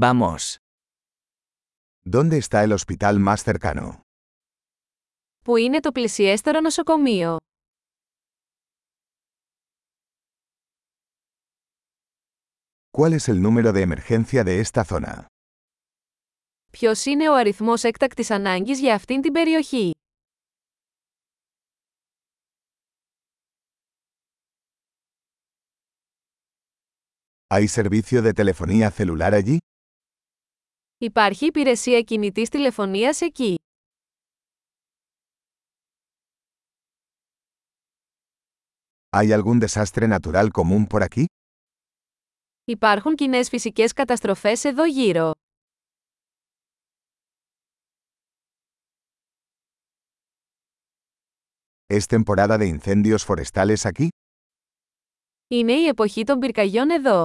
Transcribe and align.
Vamos. 0.00 0.61
¿Dónde 2.05 2.37
está 2.37 2.63
el 2.63 2.71
hospital 2.71 3.19
más 3.19 3.43
cercano? 3.43 3.99
Πού 5.43 5.55
είναι 5.57 5.79
το 5.79 5.91
πλησιέστερο 5.91 6.61
νοσοκομείο? 6.61 7.37
¿Cuál 12.97 13.13
es 13.13 13.27
el 13.29 13.41
número 13.41 13.71
de 13.73 13.81
emergencia 13.81 14.43
de 14.43 14.59
esta 14.61 14.83
zona? 14.83 15.25
Ποιος 16.71 17.05
είναι 17.05 17.29
ο 17.29 17.33
αριθμός 17.35 17.83
έκτακτης 17.83 18.31
ανάγκης 18.31 18.79
για 18.79 18.95
αυτήν 18.95 19.21
την 19.21 19.31
περιοχή? 19.31 19.91
¿Hay 27.53 27.67
servicio 27.67 28.21
de 28.21 28.33
telefonía 28.33 28.89
celular 28.91 29.33
allí? 29.33 29.57
Υπάρχει 31.03 31.45
υπηρεσία 31.45 32.01
κινητής 32.01 32.49
τηλεφωνίας 32.49 33.21
εκεί. 33.21 33.55
¿Hay 39.09 39.31
algún 39.31 39.59
desastre 39.59 40.07
natural 40.07 40.49
común 40.51 40.87
por 40.87 41.03
aquí? 41.03 41.25
Υπάρχουν 42.63 43.15
κοινές 43.15 43.49
φυσικές 43.49 43.93
καταστροφές 43.93 44.63
εδώ 44.63 44.85
γύρω. 44.85 45.31
¿Es 51.87 52.07
temporada 52.07 52.57
de 52.57 52.67
incendios 52.67 53.25
forestales 53.25 53.85
aquí? 53.85 54.07
Είναι 55.47 55.73
η 55.73 55.87
εποχή 55.87 56.23
των 56.23 56.39
πυρκαγιών 56.39 56.89
εδώ. 56.89 57.23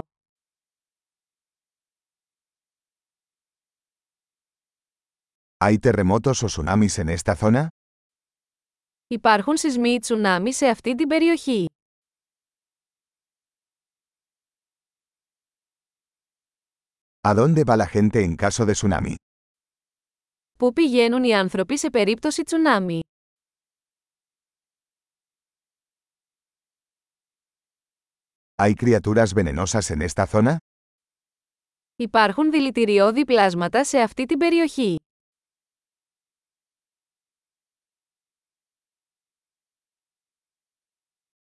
¿Hay 5.59 5.79
terremotos 5.79 6.43
o 6.43 6.47
tsunamis 6.47 6.99
en 6.99 7.09
esta 7.09 7.35
zona? 7.35 7.69
Υπάρχουν 9.07 9.57
σεισμοί 9.57 9.91
ή 9.91 9.99
τσουνάμι 9.99 10.53
σε 10.53 10.67
αυτή 10.67 10.95
την 10.95 11.09
περιοχή; 11.09 11.67
¿A 17.29 17.35
dónde 17.35 17.65
va 17.65 17.77
la 17.77 17.87
gente 17.87 18.19
en 18.25 18.37
caso 18.37 18.65
de 18.67 18.73
tsunami? 18.73 19.15
Πού 20.59 20.73
πηγαίνουν 20.73 21.25
οι 21.25 21.35
άνθρωποι 21.35 21.79
σε 21.79 21.91
περίπτωση 21.91 22.43
τσουνάμι; 22.43 23.01
¿Hay 28.63 28.75
criaturas 28.75 29.35
venenosas 29.35 29.91
en 29.91 30.09
esta 30.09 30.27
zona? 30.27 30.57
Υπάρχουν 31.97 32.51
δηλητηριώδη 32.51 33.25
πλάσματα 33.25 33.85
σε 33.85 34.01
αυτή 34.01 34.27
την 34.27 34.39
περιοχή; 34.39 34.97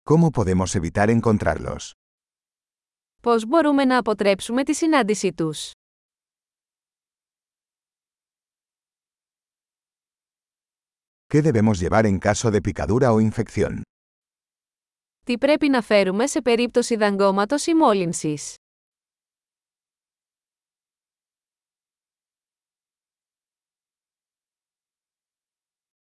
¿Cómo 0.08 0.31
podemos 0.31 0.75
evitar 0.75 1.09
encontrarlos? 1.09 1.91
Πώς 3.22 3.45
μπορούμε 3.45 3.86
να 3.86 3.97
αποτρέψουμε 3.97 4.63
τη 4.63 4.73
συνάντησή 4.73 5.33
τους. 5.33 5.72
¿Qué 11.27 11.41
debemos 11.41 11.80
llevar 11.80 12.05
en 12.05 12.19
caso 12.19 12.52
de 12.52 12.61
picadura 12.61 13.11
o 13.13 13.19
infección? 13.19 13.81
Τι 15.25 15.38
πρέπει 15.38 15.69
να 15.69 15.81
φέρουμε 15.81 16.27
σε 16.27 16.41
περίπτωση 16.41 16.95
δαγκώματος 16.95 17.66
ή 17.66 17.73
μόλυνσης. 17.73 18.55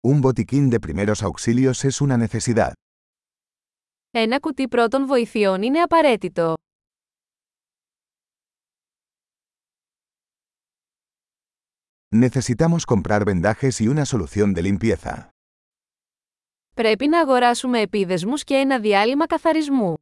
Un 0.06 0.20
botiquín 0.20 0.68
de 0.70 0.80
primeros 0.80 1.22
auxilios 1.22 1.84
es 1.84 2.00
una 2.00 2.16
necesidad. 2.18 2.72
Ένα 4.11 4.39
κουτί 4.39 4.67
πρώτων 4.67 5.05
βοηθειών 5.05 5.61
είναι 5.61 5.81
απαραίτητο. 5.81 6.53
Necesitamos 12.15 12.85
comprar 12.85 13.23
vendajes 13.25 13.81
y 13.81 13.87
una 13.87 14.05
solución 14.05 14.53
de 14.53 14.61
limpieza. 14.61 15.29
Πρέπει 16.75 17.07
να 17.07 17.19
αγοράσουμε 17.19 17.79
επίδεσμους 17.79 18.43
και 18.43 18.55
ένα 18.55 18.79
διάλειμμα 18.79 19.25
καθαρισμού. 19.25 19.93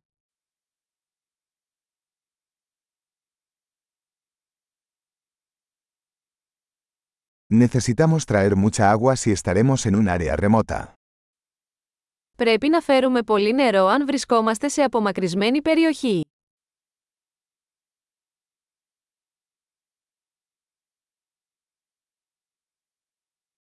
Necesitamos 7.50 8.26
traer 8.26 8.56
mucha 8.56 8.92
agua 8.92 9.16
si 9.16 9.32
estaremos 9.32 9.86
en 9.86 9.96
un 9.96 10.08
área 10.10 10.36
remota. 10.36 10.97
Πρέπει 12.38 12.70
να 12.70 12.82
φέρουμε 12.82 13.24
πολύ 13.24 13.54
νερό 13.54 13.86
αν 13.86 14.06
βρισκόμαστε 14.06 14.68
σε 14.68 14.82
απομακρυσμένη 14.82 15.62
περιοχή. 15.62 16.22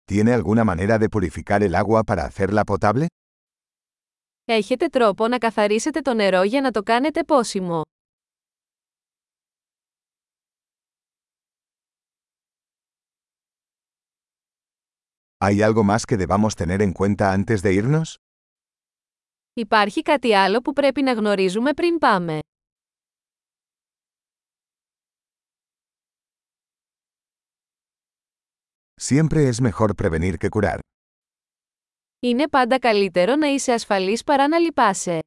¿Tiene 0.05 0.33
alguna 0.33 0.65
manera 0.65 0.99
de 0.99 1.09
purificar 1.09 1.63
el 1.63 1.75
agua 1.75 2.03
para 2.05 2.25
hacerla 2.25 2.65
potable? 2.65 3.07
Έχετε 4.45 4.87
τρόπο 4.87 5.29
να 5.29 5.39
καθαρίσετε 5.39 6.01
το 6.01 6.15
νερό 6.15 6.43
για 6.43 6.61
να 6.61 6.71
το 6.71 6.83
κάνετε 6.83 7.25
πόσιμο. 7.25 7.83
¿Hay 15.45 15.63
algo 15.63 15.85
más 15.85 16.07
que 16.07 16.17
debamos 16.17 16.57
tener 16.57 16.83
en 16.83 16.93
cuenta 16.93 17.33
antes 17.33 17.63
de 17.63 17.73
irnos? 17.73 18.26
Υπάρχει 19.59 20.03
κάτι 20.03 20.35
άλλο 20.35 20.61
που 20.61 20.73
πρέπει 20.73 21.03
να 21.03 21.13
γνωρίζουμε 21.13 21.73
πριν 21.73 21.99
πάμε; 21.99 22.39
Siempre 29.01 29.49
es 29.49 29.61
mejor 29.69 29.91
prevenir 30.03 30.35
que 30.39 30.49
curar. 30.49 30.79
Είναι 32.21 32.49
πάντα 32.49 32.79
καλύτερο 32.79 33.37
να 33.37 33.47
είσαι 33.47 33.73
ασφαλής 33.73 34.23
παρά 34.25 34.49
να 34.49 34.59
λυπάσαι. 34.59 35.19